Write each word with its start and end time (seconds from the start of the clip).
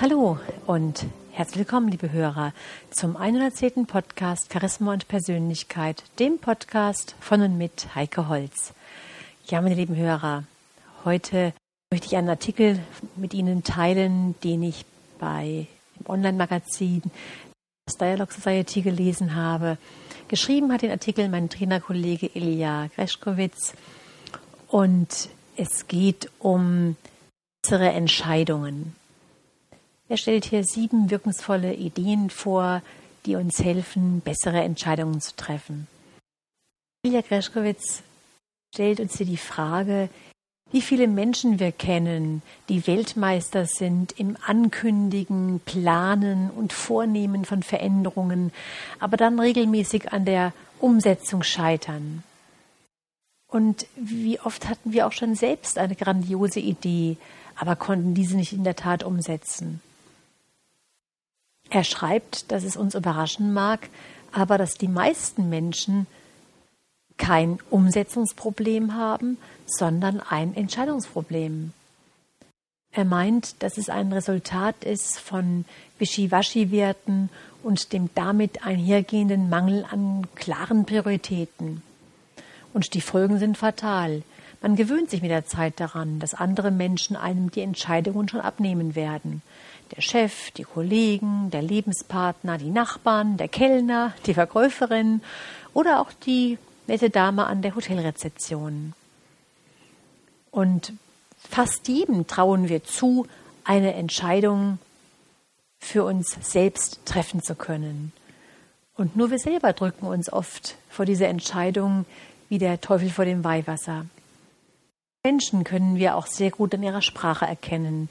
Hallo 0.00 0.38
und 0.66 1.04
herzlich 1.30 1.58
willkommen, 1.58 1.88
liebe 1.88 2.10
Hörer, 2.10 2.54
zum 2.88 3.18
110. 3.18 3.84
Podcast 3.84 4.50
Charisma 4.50 4.94
und 4.94 5.08
Persönlichkeit, 5.08 6.04
dem 6.18 6.38
Podcast 6.38 7.14
von 7.20 7.42
und 7.42 7.58
mit 7.58 7.94
Heike 7.94 8.26
Holz. 8.26 8.72
Ja, 9.48 9.60
meine 9.60 9.74
lieben 9.74 9.94
Hörer, 9.94 10.44
heute 11.04 11.52
möchte 11.92 12.06
ich 12.06 12.16
einen 12.16 12.30
Artikel 12.30 12.80
mit 13.16 13.34
Ihnen 13.34 13.62
teilen, 13.62 14.36
den 14.42 14.62
ich 14.62 14.86
bei 15.18 15.66
dem 15.98 16.08
Online-Magazin 16.08 17.02
Dialogue 18.00 18.32
Society 18.32 18.80
gelesen 18.80 19.34
habe. 19.34 19.76
Geschrieben 20.28 20.72
hat 20.72 20.80
den 20.80 20.92
Artikel 20.92 21.28
mein 21.28 21.50
Trainerkollege 21.50 22.30
Ilja 22.32 22.86
Greschkowitz 22.96 23.74
und 24.68 25.28
es 25.58 25.88
geht 25.88 26.30
um 26.38 26.96
bessere 27.60 27.90
Entscheidungen. 27.90 28.96
Er 30.10 30.16
stellt 30.16 30.44
hier 30.44 30.64
sieben 30.64 31.08
wirkungsvolle 31.08 31.72
Ideen 31.72 32.30
vor, 32.30 32.82
die 33.26 33.36
uns 33.36 33.62
helfen, 33.62 34.20
bessere 34.22 34.60
Entscheidungen 34.60 35.20
zu 35.20 35.36
treffen. 35.36 35.86
Ilja 37.04 37.20
Greschkowitz 37.20 38.02
stellt 38.74 38.98
uns 38.98 39.16
hier 39.16 39.26
die 39.26 39.36
Frage, 39.36 40.08
wie 40.72 40.80
viele 40.80 41.06
Menschen 41.06 41.60
wir 41.60 41.70
kennen, 41.70 42.42
die 42.68 42.88
Weltmeister 42.88 43.66
sind 43.66 44.18
im 44.18 44.36
Ankündigen, 44.44 45.60
Planen 45.64 46.50
und 46.50 46.72
Vornehmen 46.72 47.44
von 47.44 47.62
Veränderungen, 47.62 48.52
aber 48.98 49.16
dann 49.16 49.38
regelmäßig 49.38 50.12
an 50.12 50.24
der 50.24 50.52
Umsetzung 50.80 51.44
scheitern. 51.44 52.24
Und 53.46 53.86
wie 53.94 54.40
oft 54.40 54.68
hatten 54.68 54.92
wir 54.92 55.06
auch 55.06 55.12
schon 55.12 55.36
selbst 55.36 55.78
eine 55.78 55.94
grandiose 55.94 56.58
Idee, 56.58 57.16
aber 57.54 57.76
konnten 57.76 58.14
diese 58.14 58.36
nicht 58.36 58.52
in 58.52 58.64
der 58.64 58.74
Tat 58.74 59.04
umsetzen. 59.04 59.80
Er 61.70 61.84
schreibt, 61.84 62.50
dass 62.50 62.64
es 62.64 62.76
uns 62.76 62.94
überraschen 62.94 63.52
mag, 63.52 63.88
aber 64.32 64.58
dass 64.58 64.74
die 64.74 64.88
meisten 64.88 65.48
Menschen 65.48 66.06
kein 67.16 67.58
Umsetzungsproblem 67.70 68.94
haben, 68.94 69.38
sondern 69.66 70.20
ein 70.20 70.54
Entscheidungsproblem. 70.54 71.72
Er 72.92 73.04
meint, 73.04 73.62
dass 73.62 73.78
es 73.78 73.88
ein 73.88 74.12
Resultat 74.12 74.84
ist 74.84 75.18
von 75.20 75.64
Wischiwaschi-Werten 75.98 77.28
und 77.62 77.92
dem 77.92 78.10
damit 78.14 78.66
einhergehenden 78.66 79.48
Mangel 79.48 79.86
an 79.88 80.26
klaren 80.34 80.86
Prioritäten. 80.86 81.82
Und 82.72 82.94
die 82.94 83.00
Folgen 83.00 83.38
sind 83.38 83.58
fatal. 83.58 84.22
Man 84.62 84.76
gewöhnt 84.76 85.08
sich 85.08 85.22
mit 85.22 85.30
der 85.30 85.46
Zeit 85.46 85.80
daran, 85.80 86.18
dass 86.18 86.34
andere 86.34 86.70
Menschen 86.70 87.16
einem 87.16 87.50
die 87.50 87.62
Entscheidungen 87.62 88.28
schon 88.28 88.40
abnehmen 88.40 88.94
werden. 88.94 89.40
Der 89.96 90.02
Chef, 90.02 90.50
die 90.52 90.64
Kollegen, 90.64 91.50
der 91.50 91.62
Lebenspartner, 91.62 92.58
die 92.58 92.70
Nachbarn, 92.70 93.38
der 93.38 93.48
Kellner, 93.48 94.12
die 94.26 94.34
Verkäuferin 94.34 95.22
oder 95.72 96.00
auch 96.00 96.12
die 96.12 96.58
nette 96.86 97.08
Dame 97.08 97.46
an 97.46 97.62
der 97.62 97.74
Hotelrezeption. 97.74 98.92
Und 100.50 100.92
fast 101.38 101.88
jedem 101.88 102.26
trauen 102.26 102.68
wir 102.68 102.84
zu, 102.84 103.26
eine 103.64 103.94
Entscheidung 103.94 104.78
für 105.78 106.04
uns 106.04 106.36
selbst 106.42 107.00
treffen 107.06 107.42
zu 107.42 107.54
können. 107.54 108.12
Und 108.96 109.16
nur 109.16 109.30
wir 109.30 109.38
selber 109.38 109.72
drücken 109.72 110.06
uns 110.06 110.30
oft 110.30 110.76
vor 110.90 111.06
dieser 111.06 111.28
Entscheidung 111.28 112.04
wie 112.50 112.58
der 112.58 112.80
Teufel 112.80 113.08
vor 113.08 113.24
dem 113.24 113.42
Weihwasser. 113.44 114.04
Menschen 115.24 115.64
können 115.64 115.96
wir 115.96 116.16
auch 116.16 116.26
sehr 116.26 116.50
gut 116.50 116.74
an 116.74 116.82
ihrer 116.82 117.02
Sprache 117.02 117.44
erkennen, 117.44 118.08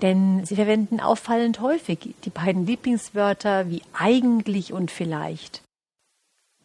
denn 0.00 0.44
sie 0.44 0.54
verwenden 0.54 1.00
auffallend 1.00 1.60
häufig 1.60 2.14
die 2.24 2.30
beiden 2.30 2.66
Lieblingswörter 2.66 3.68
wie 3.68 3.82
eigentlich 3.92 4.72
und 4.72 4.90
vielleicht. 4.90 5.62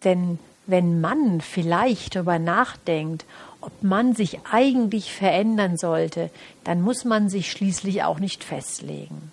Denn 0.03 0.39
wenn 0.67 1.01
man 1.01 1.41
vielleicht 1.41 2.15
darüber 2.15 2.39
nachdenkt, 2.39 3.25
ob 3.61 3.83
man 3.83 4.13
sich 4.13 4.39
eigentlich 4.51 5.11
verändern 5.11 5.77
sollte, 5.77 6.29
dann 6.63 6.81
muss 6.81 7.03
man 7.03 7.29
sich 7.29 7.51
schließlich 7.51 8.03
auch 8.03 8.19
nicht 8.19 8.43
festlegen. 8.43 9.31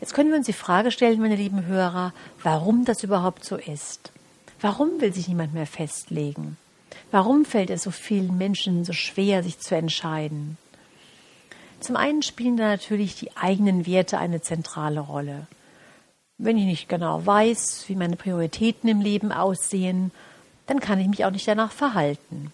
Jetzt 0.00 0.12
können 0.12 0.30
wir 0.30 0.36
uns 0.36 0.46
die 0.46 0.52
Frage 0.52 0.90
stellen, 0.90 1.20
meine 1.20 1.36
lieben 1.36 1.64
Hörer, 1.64 2.12
warum 2.42 2.84
das 2.84 3.02
überhaupt 3.02 3.44
so 3.44 3.56
ist. 3.56 4.12
Warum 4.60 5.00
will 5.00 5.12
sich 5.12 5.28
niemand 5.28 5.54
mehr 5.54 5.66
festlegen? 5.66 6.58
Warum 7.10 7.44
fällt 7.44 7.70
es 7.70 7.82
so 7.82 7.90
vielen 7.90 8.36
Menschen 8.36 8.84
so 8.84 8.92
schwer, 8.92 9.42
sich 9.42 9.58
zu 9.58 9.76
entscheiden? 9.76 10.58
Zum 11.80 11.96
einen 11.96 12.22
spielen 12.22 12.56
da 12.56 12.68
natürlich 12.68 13.14
die 13.14 13.36
eigenen 13.36 13.86
Werte 13.86 14.18
eine 14.18 14.40
zentrale 14.40 15.00
Rolle. 15.00 15.46
Wenn 16.38 16.56
ich 16.56 16.64
nicht 16.64 16.88
genau 16.88 17.24
weiß, 17.24 17.84
wie 17.88 17.94
meine 17.94 18.16
Prioritäten 18.16 18.88
im 18.88 19.00
Leben 19.00 19.32
aussehen, 19.32 20.10
dann 20.66 20.80
kann 20.80 20.98
ich 20.98 21.08
mich 21.08 21.24
auch 21.24 21.30
nicht 21.30 21.46
danach 21.46 21.72
verhalten. 21.72 22.52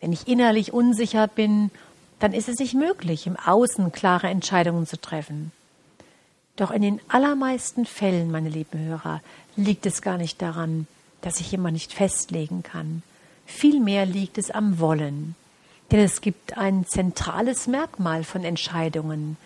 Wenn 0.00 0.12
ich 0.12 0.26
innerlich 0.26 0.72
unsicher 0.72 1.28
bin, 1.28 1.70
dann 2.18 2.32
ist 2.32 2.48
es 2.48 2.58
nicht 2.58 2.74
möglich, 2.74 3.26
im 3.26 3.36
Außen 3.36 3.92
klare 3.92 4.28
Entscheidungen 4.28 4.86
zu 4.86 5.00
treffen. 5.00 5.52
Doch 6.56 6.70
in 6.70 6.80
den 6.80 7.00
allermeisten 7.08 7.84
Fällen, 7.84 8.30
meine 8.30 8.48
lieben 8.48 8.80
Hörer, 8.80 9.20
liegt 9.56 9.84
es 9.84 10.00
gar 10.00 10.16
nicht 10.16 10.40
daran, 10.40 10.86
dass 11.20 11.40
ich 11.40 11.52
immer 11.52 11.70
nicht 11.70 11.92
festlegen 11.92 12.62
kann. 12.62 13.02
Vielmehr 13.46 14.04
liegt 14.04 14.38
es 14.38 14.50
am 14.50 14.78
Wollen. 14.78 15.34
Denn 15.90 16.00
es 16.00 16.20
gibt 16.20 16.58
ein 16.58 16.84
zentrales 16.84 17.68
Merkmal 17.68 18.24
von 18.24 18.44
Entscheidungen. 18.44 19.36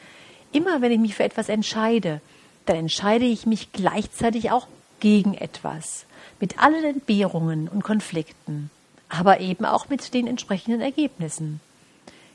Immer 0.52 0.80
wenn 0.80 0.90
ich 0.90 0.98
mich 0.98 1.14
für 1.14 1.24
etwas 1.24 1.48
entscheide, 1.48 2.20
dann 2.66 2.76
entscheide 2.76 3.26
ich 3.26 3.46
mich 3.46 3.72
gleichzeitig 3.72 4.50
auch 4.50 4.66
gegen 5.00 5.34
etwas, 5.34 6.06
mit 6.40 6.58
allen 6.58 6.84
Entbehrungen 6.84 7.68
und 7.68 7.84
Konflikten, 7.84 8.70
aber 9.08 9.40
eben 9.40 9.64
auch 9.64 9.88
mit 9.88 10.14
den 10.14 10.26
entsprechenden 10.26 10.80
Ergebnissen. 10.80 11.60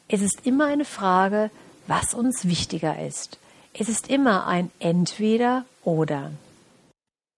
Es 0.07 0.21
ist 0.21 0.45
immer 0.45 0.67
eine 0.67 0.85
Frage, 0.85 1.49
was 1.87 2.13
uns 2.13 2.45
wichtiger 2.45 3.03
ist. 3.03 3.39
Es 3.73 3.89
ist 3.89 4.09
immer 4.09 4.47
ein 4.47 4.71
Entweder 4.79 5.65
oder. 5.83 6.31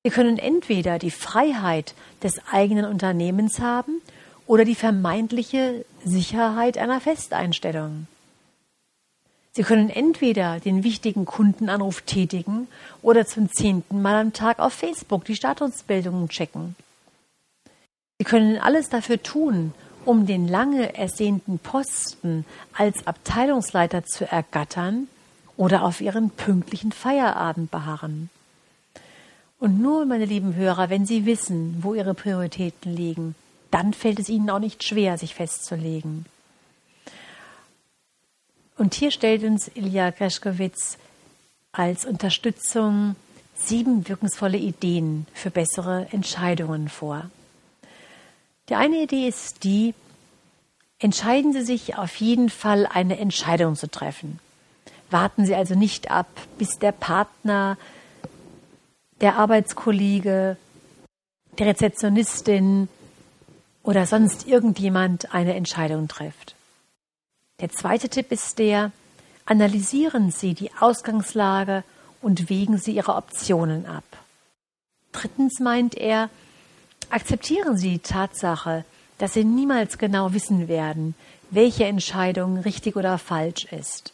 Wir 0.03 0.11
können 0.11 0.37
entweder 0.37 0.99
die 0.99 1.11
Freiheit 1.11 1.93
des 2.23 2.39
eigenen 2.51 2.85
Unternehmens 2.85 3.59
haben 3.59 4.01
oder 4.47 4.65
die 4.65 4.75
vermeintliche 4.75 5.85
Sicherheit 6.03 6.77
einer 6.77 6.99
Festeinstellung. 6.99 8.07
Sie 9.51 9.63
können 9.63 9.89
entweder 9.89 10.59
den 10.59 10.83
wichtigen 10.83 11.25
Kundenanruf 11.25 12.01
tätigen 12.01 12.67
oder 13.01 13.25
zum 13.25 13.51
zehnten 13.51 14.01
Mal 14.01 14.15
am 14.15 14.33
Tag 14.33 14.59
auf 14.59 14.73
Facebook 14.73 15.25
die 15.25 15.35
Statusmeldungen 15.35 16.29
checken. 16.29 16.75
Sie 18.19 18.23
können 18.23 18.57
alles 18.57 18.89
dafür 18.89 19.21
tun, 19.21 19.73
um 20.05 20.25
den 20.25 20.47
lange 20.47 20.95
ersehnten 20.95 21.59
Posten 21.59 22.45
als 22.73 23.05
Abteilungsleiter 23.05 24.05
zu 24.05 24.29
ergattern 24.29 25.07
oder 25.57 25.83
auf 25.83 26.01
ihren 26.01 26.29
pünktlichen 26.29 26.91
Feierabend 26.91 27.69
beharren. 27.71 28.29
Und 29.59 29.81
nur, 29.81 30.05
meine 30.05 30.25
lieben 30.25 30.55
Hörer, 30.55 30.89
wenn 30.89 31.05
Sie 31.05 31.25
wissen, 31.25 31.77
wo 31.81 31.95
Ihre 31.95 32.13
Prioritäten 32.13 32.95
liegen, 32.95 33.35
dann 33.71 33.93
fällt 33.93 34.19
es 34.19 34.29
Ihnen 34.29 34.49
auch 34.49 34.59
nicht 34.59 34.83
schwer, 34.83 35.17
sich 35.17 35.35
festzulegen. 35.35 36.25
Und 38.77 38.93
hier 38.93 39.11
stellt 39.11 39.43
uns 39.43 39.69
Ilja 39.73 40.11
Greschkowitz 40.11 40.97
als 41.71 42.05
Unterstützung 42.05 43.15
sieben 43.55 44.07
wirkungsvolle 44.07 44.57
Ideen 44.57 45.25
für 45.33 45.49
bessere 45.49 46.07
Entscheidungen 46.11 46.89
vor. 46.89 47.29
Die 48.69 48.75
eine 48.75 49.01
Idee 49.01 49.27
ist 49.27 49.63
die, 49.63 49.93
entscheiden 50.99 51.53
Sie 51.53 51.63
sich 51.63 51.97
auf 51.97 52.15
jeden 52.17 52.49
Fall 52.49 52.85
eine 52.85 53.17
Entscheidung 53.17 53.75
zu 53.75 53.89
treffen. 53.89 54.39
Warten 55.09 55.45
Sie 55.45 55.55
also 55.55 55.73
nicht 55.73 56.11
ab, 56.11 56.27
bis 56.57 56.77
der 56.79 56.91
Partner, 56.91 57.77
der 59.21 59.37
Arbeitskollege, 59.37 60.57
der 61.57 61.65
Rezeptionistin 61.65 62.89
oder 63.87 64.05
sonst 64.05 64.45
irgendjemand 64.45 65.33
eine 65.33 65.55
Entscheidung 65.55 66.09
trifft. 66.09 66.55
Der 67.61 67.69
zweite 67.69 68.09
Tipp 68.09 68.33
ist 68.33 68.59
der, 68.59 68.91
analysieren 69.45 70.29
Sie 70.29 70.53
die 70.53 70.71
Ausgangslage 70.77 71.85
und 72.21 72.49
wägen 72.49 72.77
Sie 72.77 72.91
Ihre 72.91 73.15
Optionen 73.15 73.85
ab. 73.85 74.03
Drittens 75.13 75.61
meint 75.61 75.95
er, 75.95 76.29
akzeptieren 77.09 77.77
Sie 77.77 77.91
die 77.91 77.99
Tatsache, 77.99 78.83
dass 79.19 79.33
Sie 79.33 79.45
niemals 79.45 79.97
genau 79.97 80.33
wissen 80.33 80.67
werden, 80.67 81.15
welche 81.49 81.85
Entscheidung 81.85 82.57
richtig 82.57 82.97
oder 82.97 83.17
falsch 83.17 83.71
ist. 83.71 84.11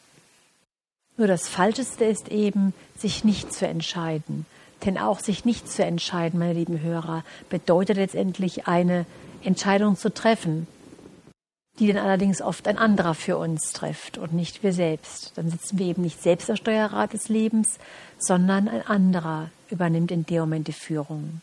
Nur 1.18 1.26
das 1.28 1.48
Falscheste 1.48 2.06
ist 2.06 2.30
eben, 2.30 2.76
sich 2.96 3.24
nicht 3.24 3.52
zu 3.52 3.68
entscheiden. 3.68 4.46
Denn 4.86 5.00
auch 5.00 5.20
sich 5.20 5.46
nicht 5.46 5.68
zu 5.68 5.84
entscheiden, 5.84 6.38
meine 6.38 6.54
lieben 6.54 6.82
Hörer, 6.82 7.24
bedeutet 7.50 7.98
letztendlich 7.98 8.68
eine 8.68 9.08
Entscheidung 9.46 9.98
zu 9.98 10.14
treffen. 10.14 10.68
die 11.80 11.88
dann 11.92 12.06
allerdings 12.06 12.42
oft 12.42 12.68
ein 12.68 12.78
anderer 12.78 13.16
für 13.16 13.38
uns 13.38 13.74
trifft 13.74 14.20
und 14.20 14.32
nicht 14.34 14.62
wir 14.62 14.74
selbst. 14.74 15.32
Dann 15.36 15.50
sitzen 15.50 15.80
wir 15.80 15.88
eben 15.88 16.04
nicht 16.04 16.22
selbst 16.22 16.50
am 16.50 16.56
Steuerrad 16.56 17.14
des 17.14 17.30
Lebens, 17.30 17.80
sondern 18.20 18.68
ein 18.68 18.86
anderer 18.86 19.50
übernimmt 19.72 20.12
in 20.12 20.26
dem 20.26 20.42
Moment 20.42 20.68
die 20.68 20.74
Führung. 20.74 21.42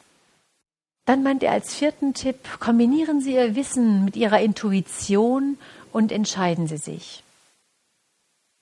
Dann 1.04 1.24
meint 1.24 1.42
er 1.42 1.50
als 1.50 1.74
vierten 1.74 2.14
Tipp, 2.14 2.60
kombinieren 2.60 3.20
Sie 3.20 3.34
Ihr 3.34 3.56
Wissen 3.56 4.04
mit 4.04 4.14
Ihrer 4.14 4.40
Intuition 4.40 5.58
und 5.92 6.12
entscheiden 6.12 6.68
Sie 6.68 6.76
sich. 6.76 7.24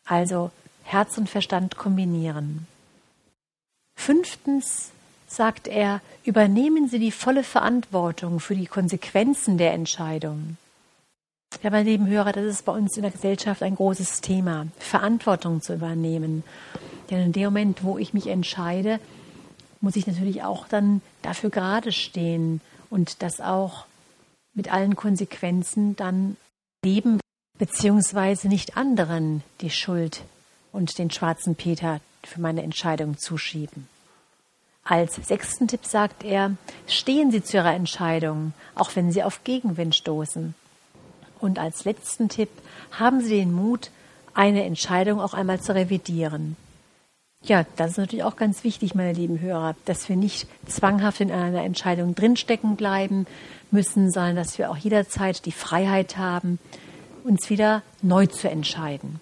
Also 0.07 0.51
Herz 0.85 1.19
und 1.19 1.29
Verstand 1.29 1.77
kombinieren. 1.77 2.67
Fünftens 3.95 4.91
sagt 5.29 5.69
er, 5.69 6.01
übernehmen 6.25 6.89
Sie 6.89 6.99
die 6.99 7.13
volle 7.13 7.45
Verantwortung 7.45 8.41
für 8.41 8.57
die 8.57 8.67
Konsequenzen 8.67 9.59
der 9.59 9.73
Entscheidung. 9.75 10.57
Ja, 11.63 11.71
meine 11.71 11.89
lieben 11.89 12.07
Hörer, 12.07 12.33
das 12.33 12.45
ist 12.45 12.65
bei 12.65 12.73
uns 12.73 12.97
in 12.97 13.03
der 13.03 13.11
Gesellschaft 13.11 13.63
ein 13.63 13.75
großes 13.75 14.21
Thema, 14.21 14.67
Verantwortung 14.79 15.63
zu 15.63 15.75
übernehmen. 15.75 16.45
Denn 17.11 17.21
in 17.27 17.33
dem 17.33 17.45
Moment, 17.45 17.85
wo 17.85 17.99
ich 17.99 18.13
mich 18.13 18.27
entscheide, 18.27 19.01
muss 19.81 19.97
ich 19.97 20.07
natürlich 20.07 20.43
auch 20.43 20.69
dann 20.69 21.01
dafür 21.23 21.51
gerade 21.51 21.93
stehen 21.93 22.61
und 22.91 23.23
das 23.23 23.41
auch 23.41 23.87
mit 24.55 24.73
allen 24.73 24.97
Konsequenzen 24.97 25.97
dann 25.97 26.37
leben, 26.85 27.21
beziehungsweise 27.59 28.49
nicht 28.49 28.77
anderen 28.77 29.43
die 29.61 29.71
Schuld 29.71 30.23
und 30.73 30.99
den 30.99 31.11
schwarzen 31.11 31.55
Peter 31.55 32.01
für 32.25 32.41
meine 32.41 32.63
Entscheidung 32.63 33.19
zuschieben. 33.19 33.89
Als 34.91 35.17
sechsten 35.17 35.69
Tipp 35.69 35.85
sagt 35.85 36.25
er, 36.25 36.53
stehen 36.87 37.31
Sie 37.31 37.43
zu 37.43 37.59
Ihrer 37.59 37.75
Entscheidung, 37.75 38.55
auch 38.75 38.97
wenn 38.97 39.13
Sie 39.13 39.23
auf 39.23 39.45
Gegenwind 39.45 39.95
stoßen. 39.95 40.55
Und 41.41 41.59
als 41.59 41.85
letzten 41.85 42.31
Tipp 42.31 42.49
haben 42.93 43.21
Sie 43.21 43.37
den 43.37 43.53
Mut, 43.53 43.91
eine 44.33 44.65
Entscheidung 44.65 45.21
auch 45.21 45.35
einmal 45.35 45.61
zu 45.61 45.75
revidieren. 45.75 46.57
Ja, 47.43 47.67
das 47.77 47.93
ist 47.93 47.99
natürlich 47.99 48.25
auch 48.25 48.37
ganz 48.37 48.65
wichtig, 48.65 48.95
meine 48.95 49.13
lieben 49.13 49.41
Hörer, 49.41 49.77
dass 49.85 50.09
wir 50.09 50.17
nicht 50.17 50.49
zwanghaft 50.67 51.21
in 51.21 51.31
einer 51.31 51.65
Entscheidung 51.65 52.15
drinstecken 52.15 52.77
bleiben 52.77 53.27
müssen, 53.71 54.11
sondern 54.11 54.37
dass 54.37 54.57
wir 54.57 54.71
auch 54.71 54.77
jederzeit 54.79 55.45
die 55.45 55.53
Freiheit 55.53 56.17
haben, 56.17 56.59
uns 57.25 57.51
wieder 57.51 57.83
neu 58.01 58.25
zu 58.25 58.49
entscheiden. 58.49 59.21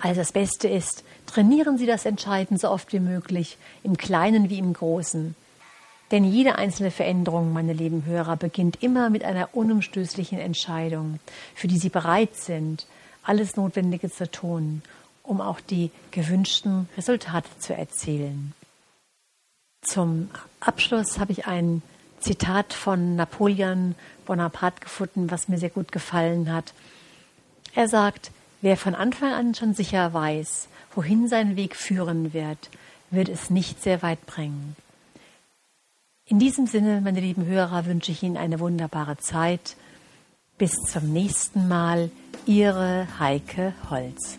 Also 0.00 0.20
das 0.20 0.30
Beste 0.30 0.68
ist, 0.68 1.02
trainieren 1.32 1.78
Sie 1.78 1.86
das 1.86 2.04
Entscheiden 2.04 2.58
so 2.58 2.68
oft 2.68 2.92
wie 2.92 3.00
möglich, 3.00 3.56
im 3.82 3.96
Kleinen 3.96 4.50
wie 4.50 4.58
im 4.58 4.74
Großen. 4.74 5.34
Denn 6.10 6.24
jede 6.24 6.56
einzelne 6.56 6.90
Veränderung, 6.90 7.54
meine 7.54 7.72
lieben 7.72 8.04
Hörer, 8.04 8.36
beginnt 8.36 8.82
immer 8.82 9.08
mit 9.08 9.24
einer 9.24 9.48
unumstößlichen 9.54 10.38
Entscheidung, 10.38 11.20
für 11.54 11.68
die 11.68 11.78
Sie 11.78 11.88
bereit 11.88 12.36
sind, 12.36 12.86
alles 13.22 13.56
Notwendige 13.56 14.10
zu 14.10 14.30
tun, 14.30 14.82
um 15.22 15.40
auch 15.40 15.60
die 15.60 15.90
gewünschten 16.10 16.88
Resultate 16.98 17.48
zu 17.58 17.74
erzielen. 17.74 18.52
Zum 19.80 20.28
Abschluss 20.60 21.18
habe 21.18 21.32
ich 21.32 21.46
ein 21.46 21.80
Zitat 22.20 22.74
von 22.74 23.16
Napoleon 23.16 23.94
Bonaparte 24.26 24.80
gefunden, 24.82 25.30
was 25.30 25.48
mir 25.48 25.56
sehr 25.56 25.70
gut 25.70 25.92
gefallen 25.92 26.52
hat. 26.52 26.74
Er 27.74 27.88
sagt, 27.88 28.32
wer 28.60 28.76
von 28.76 28.94
Anfang 28.94 29.32
an 29.32 29.54
schon 29.54 29.72
sicher 29.72 30.12
weiß, 30.12 30.68
wohin 30.94 31.28
sein 31.28 31.56
Weg 31.56 31.76
führen 31.76 32.32
wird, 32.32 32.70
wird 33.10 33.28
es 33.28 33.50
nicht 33.50 33.82
sehr 33.82 34.02
weit 34.02 34.24
bringen. 34.26 34.76
In 36.26 36.38
diesem 36.38 36.66
Sinne, 36.66 37.00
meine 37.00 37.20
lieben 37.20 37.46
Hörer, 37.46 37.86
wünsche 37.86 38.12
ich 38.12 38.22
Ihnen 38.22 38.36
eine 38.36 38.60
wunderbare 38.60 39.18
Zeit. 39.18 39.76
Bis 40.56 40.72
zum 40.90 41.12
nächsten 41.12 41.68
Mal, 41.68 42.10
Ihre 42.46 43.06
Heike 43.18 43.74
Holz. 43.90 44.38